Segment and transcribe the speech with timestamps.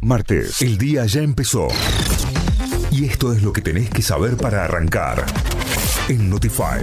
[0.00, 1.68] Martes, el día ya empezó.
[2.90, 5.24] Y esto es lo que tenés que saber para arrancar.
[6.08, 6.82] En Notify.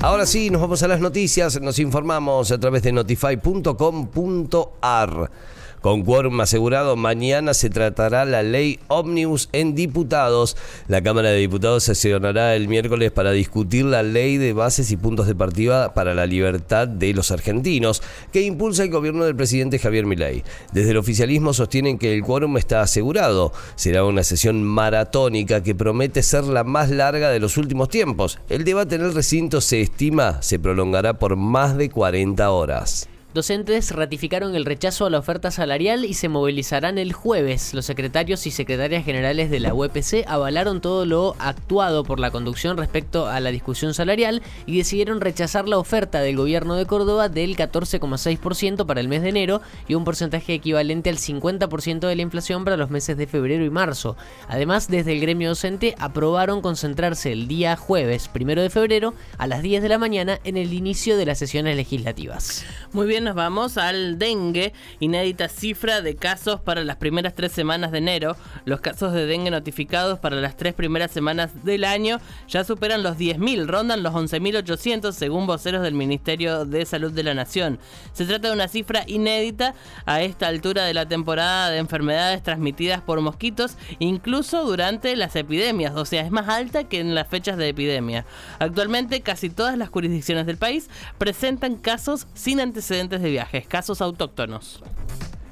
[0.00, 5.30] Ahora sí, nos vamos a las noticias, nos informamos a través de notify.com.ar.
[5.80, 10.56] Con quórum asegurado, mañana se tratará la ley Omnibus en diputados.
[10.88, 15.26] La Cámara de Diputados sesionará el miércoles para discutir la ley de bases y puntos
[15.26, 20.06] de partida para la libertad de los argentinos, que impulsa el gobierno del presidente Javier
[20.06, 20.42] Milei.
[20.72, 23.52] Desde el oficialismo sostienen que el quórum está asegurado.
[23.76, 28.38] Será una sesión maratónica que promete ser la más larga de los últimos tiempos.
[28.48, 33.08] El debate en el recinto se estima se prolongará por más de 40 horas.
[33.32, 37.74] Docentes ratificaron el rechazo a la oferta salarial y se movilizarán el jueves.
[37.74, 42.76] Los secretarios y secretarias generales de la UPC avalaron todo lo actuado por la conducción
[42.76, 47.56] respecto a la discusión salarial y decidieron rechazar la oferta del gobierno de Córdoba del
[47.56, 52.64] 14,6% para el mes de enero y un porcentaje equivalente al 50% de la inflación
[52.64, 54.16] para los meses de febrero y marzo.
[54.48, 59.62] Además, desde el gremio docente aprobaron concentrarse el día jueves, primero de febrero, a las
[59.62, 62.64] 10 de la mañana en el inicio de las sesiones legislativas.
[62.92, 64.72] Muy bien nos vamos al dengue.
[64.98, 68.36] Inédita cifra de casos para las primeras tres semanas de enero.
[68.64, 73.16] Los casos de dengue notificados para las tres primeras semanas del año ya superan los
[73.16, 77.78] 10.000, rondan los 11.800 según voceros del Ministerio de Salud de la Nación.
[78.12, 79.74] Se trata de una cifra inédita
[80.06, 85.94] a esta altura de la temporada de enfermedades transmitidas por mosquitos, incluso durante las epidemias,
[85.96, 88.24] o sea, es más alta que en las fechas de epidemia.
[88.58, 94.82] Actualmente casi todas las jurisdicciones del país presentan casos sin antecedentes de viajes, casos autóctonos.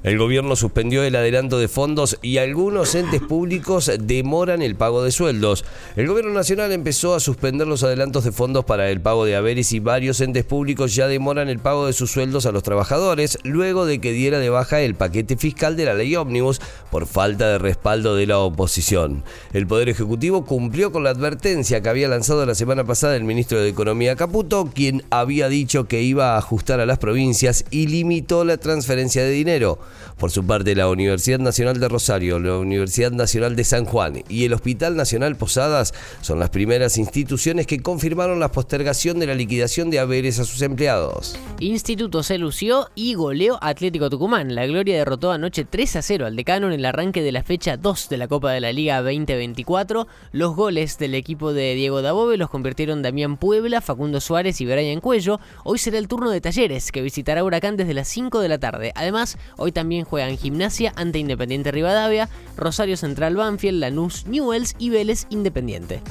[0.01, 5.11] El gobierno suspendió el adelanto de fondos y algunos entes públicos demoran el pago de
[5.11, 5.65] sueldos.
[5.97, 9.73] El gobierno nacional empezó a suspender los adelantos de fondos para el pago de haberes
[9.73, 13.85] y varios entes públicos ya demoran el pago de sus sueldos a los trabajadores luego
[13.85, 16.61] de que diera de baja el paquete fiscal de la ley ómnibus
[16.91, 19.25] por falta de respaldo de la oposición.
[19.51, 23.59] El Poder Ejecutivo cumplió con la advertencia que había lanzado la semana pasada el ministro
[23.59, 28.45] de Economía Caputo, quien había dicho que iba a ajustar a las provincias y limitó
[28.45, 29.79] la transferencia de dinero.
[30.17, 34.45] Por su parte, la Universidad Nacional de Rosario, la Universidad Nacional de San Juan y
[34.45, 39.89] el Hospital Nacional Posadas son las primeras instituciones que confirmaron la postergación de la liquidación
[39.89, 41.37] de haberes a sus empleados.
[41.59, 44.55] Instituto se lució y goleó Atlético Tucumán.
[44.55, 47.77] La Gloria derrotó anoche 3 a 0 al Decano en el arranque de la fecha
[47.77, 50.07] 2 de la Copa de la Liga 2024.
[50.31, 55.01] Los goles del equipo de Diego Dabove los convirtieron Damián Puebla, Facundo Suárez y Brian
[55.01, 55.39] Cuello.
[55.63, 58.91] Hoy será el turno de Talleres, que visitará Huracán desde las 5 de la tarde.
[58.95, 65.25] Además, hoy también juegan Gimnasia ante Independiente Rivadavia, Rosario Central Banfield, Lanús Newells y Vélez
[65.29, 66.01] Independiente.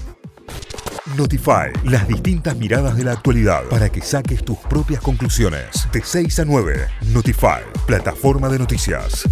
[1.18, 5.86] Notify, las distintas miradas de la actualidad para que saques tus propias conclusiones.
[5.92, 9.28] De 6 a 9, Notify, plataforma de noticias.